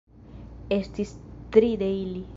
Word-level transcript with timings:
Estis 0.77 1.13
tri 1.57 1.73
de 1.83 1.95
ili. 2.03 2.29